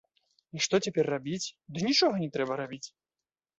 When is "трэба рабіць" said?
2.39-2.85